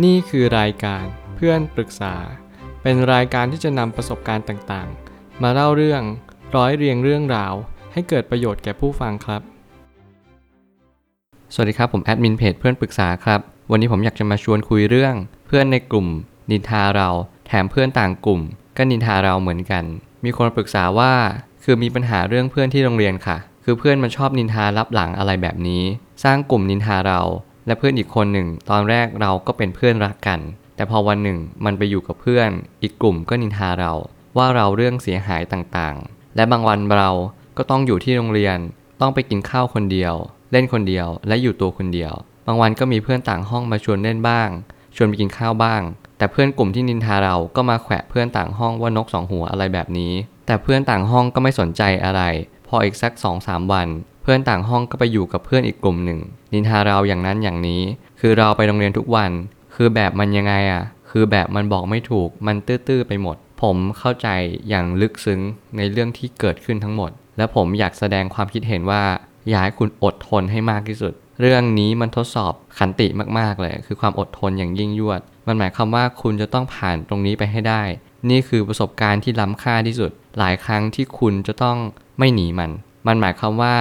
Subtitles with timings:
[0.00, 1.04] นี่คือรายการ
[1.36, 2.14] เพื่อนปรึกษา
[2.82, 6.02] เป็นรายการที่จะนำประสบการณ์ต่างๆ มาเล่าเรื่อง
[6.56, 7.54] ร้อยเรียงเรื่องราว
[7.92, 9.42] ให้เกิดประโยชน์แก่ผู้ฟังครับ
[11.54, 15.14] สวัสดีครับ ผมแอดมินเพจเพื่อนปรึกษาครับ วันนี้ผมอยากจะมาชวนคุยเรื่อง
[15.46, 16.06] เพื่อนในกลุ่ม
[16.50, 17.08] นินทาเรา
[17.46, 18.40] แถมเพื่อนต่างกลุ่ม
[18.76, 19.84] ก็นินทาเราเหมือนกัน
[20.24, 21.12] มีคนปรึกษาว่า
[21.64, 25.82] คือมีปัญหาเรื่องเพื่อนที่โรงเรียนค่ะ คือเพื่อนมันชอบนินทารับหลังอะไรแบบนี้
[26.24, 27.20] สร้างกลุ่มนินทาเรา
[27.66, 30.40] และเพื่อนอีกคนหนึ่ง ตอนแรกเราก็เป็นเพื่อนรักกัน
[30.76, 32.50] แต่พอวันหนึ่งมันไปอยู่กับเพื่อน
[32.82, 33.92] อีกกลุ่มก็นินทาเรา
[34.36, 37.10] ว่าเราเรื่องเสียหายต่างๆ และบางวันเรา
[37.56, 38.58] ก็ต้องอยู่ที่โรงเรียน
[39.00, 40.14] ต้องไปกินข้าวคนเดียว
[40.52, 42.12] เล่นคนเดียว และอยู่ตัวคนเดียว
[42.46, 44.48] บางวันก็มีเพื่อนต่างห้องมาชวนเล่นบ้าง
[44.96, 45.82] ชวนไปกินข้าวบ้าง
[46.18, 50.12] แต่เพื่อนกลุ่มที่นินทาเราก็มาแขวะเพื่อนต่างห้องว่านกสองหัวอะไรแบบนี้
[50.46, 52.22] แต่เพื่อนต่างห้องก็ไม่สนใจอะไร
[52.68, 53.88] พออีกสักสองสามวัน
[54.22, 56.20] เพื่อนต่างห้องก็ไปอยู่กับเพื่อนอีกกลุ่มหนึ่ง
[56.52, 57.82] นินทาเราอย่างนั้นอย่างนี้
[58.20, 59.30] คือเราไปโรงเรียนทุกวัน
[59.74, 64.28] คือแบบมันยังไงอะ่ะ คือแบบมันบอกไม่ถูก มันตื้อๆไปหมด ผมเข้าใจ
[64.68, 65.40] อย่างลึกซึ้ง
[65.76, 69.02] ในเรื่องที่เกิดขึ้นทั้งหมด และผมอยากแสดงความคิดเห็นว่า
[69.48, 73.06] อยากให้คุณอดทนให้มากที่สุด เรื่องนี้มันทดสอบขันติ
[73.38, 77.82] มากๆเลย คือความอดทนอย่างยิ่งยวด มันหมายความว่าคุณจะต้องผ่านตรงนี้ไปให้ได้
[78.30, 81.76] นี่คือประสบการณ์ที่ล้ำค่าที่สุด หลายครั้งที่คุณจะต้อง
[82.18, 82.70] ไม่หนีมัน
[83.06, 83.76] มันหมายความว่า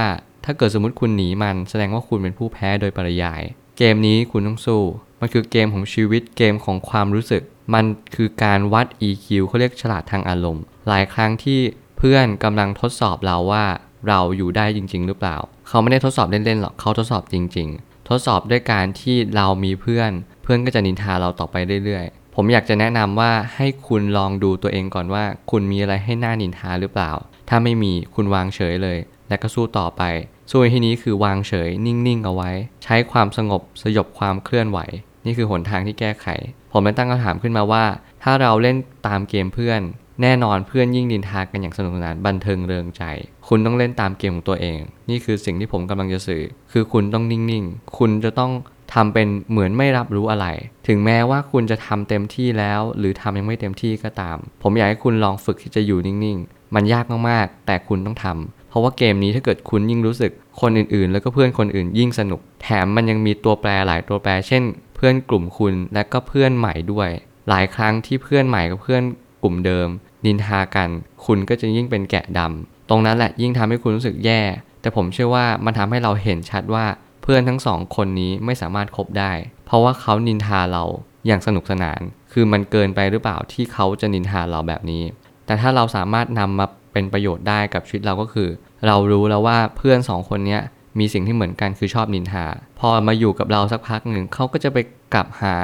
[0.45, 3.41] ถ้าเกิดสมมติคุณหนีมันแสดงว่าคุณเป็นผู้แพ้โดยปริยาย
[3.77, 4.81] เกมนี้คุณต้องสู้
[5.19, 11.59] มันคือเกมของชีวิตเกมของความรู้สึก มันคือการวัด EQ เขาเรียกฉลาดทางอารมณ์ หลายครั้งที่
[11.97, 13.65] เพื่อนกำลังทดสอบเราว่า
[14.07, 20.11] เราอยู่ได้จริง ๆ หรือเปล่า เขาไม่ได้ทดสอบเล่นๆหรอกเขาทดสอบจริง ๆ ทดสอบด้วยการที่เรามีเพื่อน
[20.43, 27.11] เพื่อนก็จะนินทาเราต่อไปเรื่อยๆ ผมอยากจะแนะนำว่าให้คุณลองดูตัวเองก่อนว่า คุณมีอะไรให้หน่านินทาหรือเปล่า
[27.49, 28.97] ถ้าไม่มีคุณวางเฉยเลย
[29.27, 30.01] และก็สู้ต่อไป
[30.49, 32.49] สู้ในที่นี้คือวางเฉยนิ่งๆเอาไว้
[32.83, 34.79] ใช้ความสงบสยบความเคลื่อนไหว
[35.25, 36.27] นี่คือหนทางที่แก้ไข
[36.71, 37.85] ผมเลยตั้งคำถามขึ้นมาว่า
[38.23, 39.81] ถ้าเราเล่นตามเกมเพื่อน
[40.21, 43.03] แน่นอนเพื่อนยิ่งดินทากันอย่างสนุกสนานบันเทิงเริงใจ
[43.47, 48.51] คุณต้องเล่นตามเกมของตัวเอง นี่คือสิ่งที่ผมกำลังจะสื่อ คือคุณต้องนิ่งๆ คุณจะต้อง
[48.93, 50.47] ทำเป็นเหมือนไม่รับรู้อะไร
[50.87, 64.63] ถึงแม้ว่าคุณจะทำเต็มที่แล้ว หรือทำยังไม่เต็มที่ก็ตาม ผมอยากให้คุณลองฝึกที่จะอยู่นิ่งๆ มันยากมากๆ แต่คุณต้องทำ เพราะว่าเกมนี้ถ้าเกิดคุณยิ่งรู้สึกคนอื่นๆ แล้วก็เพื่อนคนอื่นยิ่งสนุก แถมมันยังมีตัวแปรหลายตัวแปร เช่น
[64.95, 67.09] เพื่อนกลุ่มคุณและก็เพื่อนใหม่ด้วย
[67.49, 69.03] หลายครั้งที่เพื่อนใหม่กับเพื่อน
[69.43, 69.87] กลุ่มเดิม
[70.25, 70.89] นินทากัน
[71.25, 74.41] คุณก็จะยิ่งเป็นแกะดำตรงนั้นแหละยิ่งทำให้คุณรู้สึกแย่
[74.81, 76.85] แต่ผมเชื่อว่ามันทำให้เราเห็นชัดว่า
[77.21, 79.31] เพื่อนทั้งสองคนนี้ไม่สามารถคบได้
[79.65, 80.83] เพราะว่าเขานินทาเรา
[81.27, 82.01] อย่างสนุกสนาน
[82.31, 85.03] คือมันเกินไปหรือเปล่าที่เขาจะนินทาเราแบบนี้
[85.45, 88.49] แต่ถ้าเราสามารถนำมา เป็นประโยชน์ได้กับชีวิตเราก็คือ
[88.87, 90.59] เรารู้แล้วว่าเพื่อนสองคนนี้
[90.99, 92.45] มีสิ่งที่เหมือนกันคือชอบนินทา
[92.79, 94.77] พอมาอยู่กับเราสักพักหนึ่งเขาก็จะไป
[95.13, 95.55] กลับหา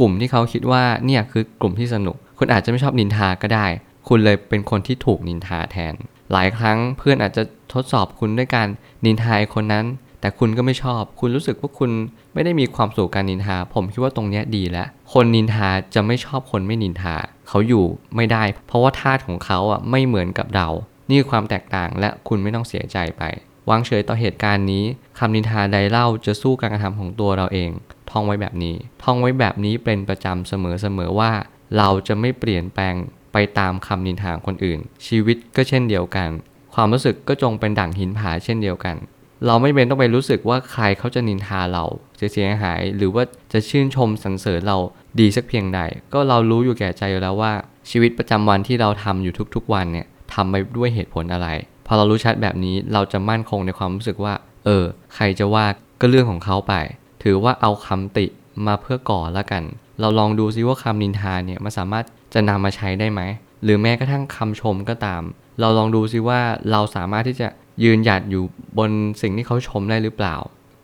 [0.00, 3.66] กลุ่มที่เขาคิดว่าเนี่ยคือกลุ่มที่สนุก คุณอาจจะไม่ชอบนินทาก็ได้
[4.08, 5.94] คุณเลยเป็นคนที่ถูกนินทาแทน
[6.32, 7.42] หลายครั้งเพื่อนอาจจะ
[7.74, 8.68] ทดสอบคุณด้วยการ
[9.04, 9.84] นินทาคนนั้น
[10.20, 11.90] แต่คุณก็ไม่ชอบ คุณรู้สึกว่าคุณ
[12.34, 17.16] ไม่ได้มีความสุขการนินทา ผมคิดว่าตรงนี้ดีแล้ว คนนินทาจะไม่ชอบคนไม่นินทา
[17.48, 17.84] เขาอยู่
[18.16, 20.68] ไม่ได้ เพราะว่าธาตุของเขาอะไม่เหมือนกับเรา
[21.08, 23.22] นี่คือความแตกต่างและคุณไม่ต้องเสียใจไป
[23.70, 24.84] วางเฉยต่อเหตุการณ์นี้
[25.18, 27.70] คำนินทาใดเล่าจะสู้การกระทำของตัวเราเอง
[28.10, 31.32] ท่องไว้แบบนี้ ท่องไว้แบบนี้เป็นประจำเสมอๆว่า
[31.76, 32.94] เราจะไม่เปลี่ยนแปลง
[33.32, 36.28] ไปตามคำนินทาคนอื่น ชีวิตก็เช่นเดียวกัน
[36.74, 38.96] ความรู้สึกก็จงเป็นดั่งหินผาเช่นเดียวกัน
[39.46, 41.84] เราไม่เป็นต้องไปรู้สึกว่าใครเขาจะนินทาเรา
[42.32, 44.78] เสียหาย หรือว่าจะชื่นชมสรรเสริญเรา
[45.20, 45.80] ดีสักเพียงใด
[46.12, 47.52] ก็เรารู้อยู่แก่ใจอยู่แล้วว่า
[47.90, 51.48] ชีวิตประจำวันที่เราทำอยู่ทุกๆวันเนี่ยทำไปด้วยเหตุผลอะไร
[51.86, 54.34] พอเรารู้ชัดแบบนี้เราจะมั่นคงในความรู้สึกว่า
[54.64, 54.84] เออ
[55.14, 55.66] ใครจะว่า
[56.00, 56.74] ก็เรื่องของเขาไป
[57.22, 58.26] ถือว่าเอาคำติ
[58.66, 59.62] มาเพื่อก่อแล้วกัน
[60.00, 63.20] เราลองดูซิว่าคำนินทาเนี่ยมันสามารถจะนำมาใช้ได้ไหม
[63.64, 65.22] หรือแม้กระทั่งคำชมก็ตาม
[65.60, 66.40] เราลองดูซิว่า
[66.70, 67.48] เราสามารถที่จะ
[67.84, 68.42] ยืนหยัดอยู่
[68.78, 68.90] บน
[69.22, 70.36] สิ่งที่เขาชมได้หรือเปล่า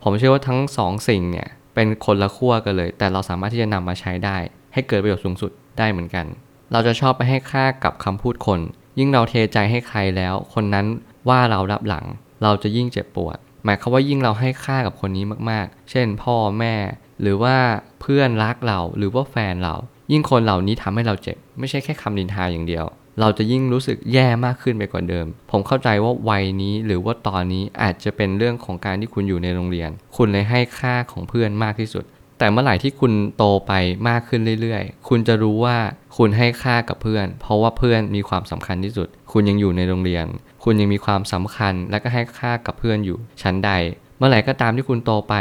[0.02, 4.36] ผมเชื่อว่าทั้งสองสิ่งเนี่ยเป็นคนละขั้วกันเลย แต่เราสามารถที่จะนำมาใช้ได้
[4.72, 6.26] ให้เกิดประโยชน์สูงสุดได้เหมือนกัน
[6.72, 8.60] เราจะชอบไปให้ค่ากับคำพูดคน
[8.98, 10.86] ยิ่งเราเทใจให้ใครแล้ว คนนั้น
[11.28, 12.04] ว่าเรารับหลัง
[12.42, 16.74] เราจะยิ่งเจ็บปวด หมายความว่ายิ่งเราให้ค่ากับคนนี้มากๆ เช่น พ่อแม่
[17.22, 17.56] หรือว่า
[18.00, 19.74] เพื่อนรักเราหรือว่าแฟนเรา
[20.12, 22.84] ยิ่งคนเหล่านี้ทำให้เราเจ็บ ไม่ใช่แค่คำนินทาอย่างเดียว
[23.20, 32.04] เราจะยิ่งรู้สึกแย่มากขึ้นไปกว่าเดิม ผมเข้าใจว่าวัยนี้หรือว่าตอนนี้อาจจะเป็นเรื่องของการที่คุณอยู่ในโรงเรียน คุณเลยให้ค่าของเพื่อนมากที่สุด
[32.38, 33.72] แต่เมื่อไหร่ที่คุณโตไป
[34.08, 35.76] มากขึ้นเรื่อยๆ คุณจะรู้ว่า
[36.16, 40.26] คุณให้ค่ากับเพื่อน เพราะว่าเพื่อนมีความสำคัญที่สุด คุณยังอยู่ในโรงเรียน
[40.64, 43.70] คุณยังมีความสำคัญและก็ให้ค่ากับเพื่อนอยู่ชั้นใด
[44.18, 45.34] เมื่อไหร่ก็ตามที่คุณโตไป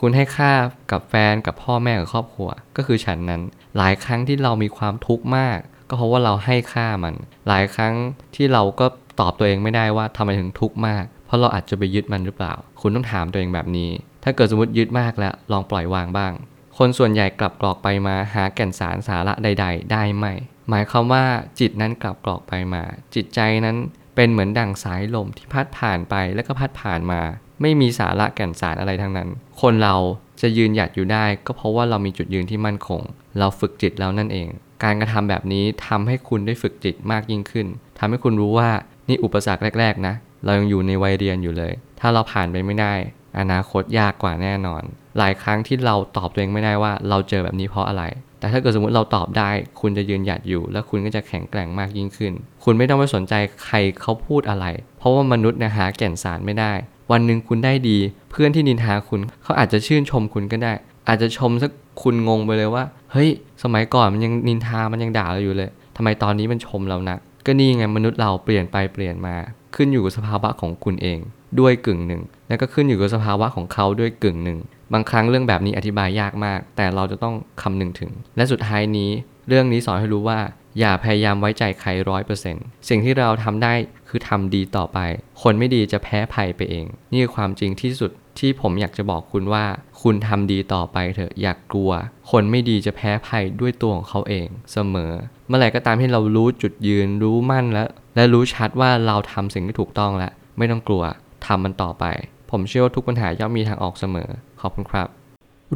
[0.00, 0.52] คุณให้ค่า
[0.92, 3.42] กับแฟนกับพ่อแม่กับครอบครัว ก็คือฉันนั้น
[3.76, 7.14] หลายครั้งที่เรามีความทุกข์มาก ก็เพราะว่าเราให้ค่ามัน
[7.48, 7.94] หลายครั้ง
[8.34, 8.86] ที่เราก็
[9.20, 13.90] ตอบตัวเองไม่ได้ว่าทำไมถึงทุกข์มาก เพราะเราอาจจะไปยึดมันหรือเปล่า คุณต้องถามตัวเองแบบนี้
[14.24, 16.32] ถ้าเกิดสมมติยึดมากแล้วลองปล่อยวางบ้าง
[16.78, 20.26] คนส่วนใหญ่กลับกรอกไปมาหาแก่นสารสาระใด ๆ ได้ไหม
[20.68, 21.24] หมายความว่า
[21.60, 22.82] จิตนั้นกลับกรอกไปมา
[23.14, 23.76] จิตใจนั้น
[24.16, 27.20] เป็นเหมือนดั่งสายลมที่พัดผ่านไปแล้วก็พัดผ่านมา
[27.62, 29.28] ไม่มีสาระแก่นสารอะไรทั้งนั้น
[29.60, 29.96] คนเรา
[30.40, 33.00] จะยืนหยัดอยู่ได้ ก็เพราะว่าเรามีจุดยืนที่มั่นคง
[33.38, 34.48] เราฝึกจิตแล้วนั่นเอง
[34.84, 37.66] การกระทำแบบนี้ทำให้คุณได้ฝึกจิตมากยิ่งขึ้น
[37.98, 38.70] ทำให้คุณรู้ว่า
[39.08, 40.14] นี่อุปสรรคแรก ๆ นะ
[40.44, 42.94] เรายังอยู่ในวัยเรียนอยู่เลย ถ้าเราผ่านไปไม่ได้
[43.38, 44.82] อนาคตยากกว่าแน่นอน
[45.18, 48.04] หลายครั้งที่เราตอบตัวเองไม่ได้ว่าเราเจอแบบนี้เพราะอะไร
[48.38, 49.50] แต่ถ้าเกิดสมมติเราตอบได้
[49.80, 52.32] คุณจะยืนหยัดอยู่ แล้วคุณก็จะแข็งแกร่งมากยิ่งขึ้น
[52.64, 53.34] คุณไม่ต้องไปสนใจ
[53.64, 54.66] ใครเขาพูดอะไร
[54.98, 56.72] เพราะว่ามนุษย์นี่ยหาแก่นสารไม่ได้
[57.12, 57.98] วันหนึ่งคุณได้ดี
[58.30, 60.72] เพื่อนที่นินทาคุณเขาอาจจะชื่นชมคุณก็ได้
[61.08, 61.70] อาจจะชมสัก
[62.02, 63.30] คุณงงไปเลยว่า เฮ้ย
[63.62, 67.16] สมัยก่อนมันยังนินทามันยังด่าเราอยู่เลยทำไมตอนนี้มันชมเรานะ
[67.46, 69.36] ก็นี่ไงมนุษย์เราเปลี่ยนไปเปลี่ยนมา
[69.76, 71.18] ขึ้นอยู่กับสภาวะของคุณเอง
[71.60, 74.58] ด้วยกึ่งหนึ่ง แล้วก็ขึ้นอยู่กับสภาวะของเขาด้วยกึ่งหนึ่ง
[74.92, 79.10] บางครั้งเรื่องแบบนี้อธิบายยากมาก แต่เราจะต้องคำนึงถึง และสุดท้ายนี้
[79.48, 80.38] เรื่องนี้สอนให้รู้ว่า
[80.78, 83.72] อย่าพยายามไว้ใจใครร้อยเปอร์เซ็นต์สิ่งที่เราทำได้
[84.08, 84.98] คือทำดีต่อไป
[85.42, 89.64] คนไม่ดีจะแพ้ภัยไปเอง นี่คือความจริงที่สุด ที่ผมอยากจะบอกคุณว่า
[90.02, 91.90] คุณทำดีต่อไปเถอะอย่ากกลัว
[92.30, 95.12] คนไม่ดีจะแพ้ภัยด้วยตัวของเขาเองเสมอ
[95.48, 101.02] เมื่อไหร่ก็ตามที่เรารู้จุดยืนรู้มั่นแล้ว และรู้ชัดว่าเราทำสิ่งที่ถูกต้องแล้ว ไม่ต้องกลัว
[101.46, 102.04] ทำมันต่อไป
[102.50, 104.30] ผมเชื่อว่าทุกปัญหาย่อมมีทางออกเสมอ
[104.60, 105.08] ขอบคุณครับ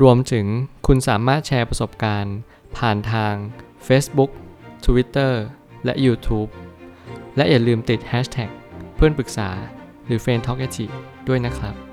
[0.02, 0.46] รวมถึง
[0.86, 2.36] คุณสามารถแชร์ประสบการณ์
[2.76, 3.34] ผ่านทาง
[3.86, 4.30] Facebook
[4.84, 5.32] Twitter
[5.84, 6.50] และ YouTube
[7.36, 8.50] และอย่าลืมติด Hashtag
[8.96, 9.48] เพื่อนปรึกษา
[10.06, 10.66] หรือ f r ร e n d t a l k a
[11.28, 11.89] ด้วยนะครับ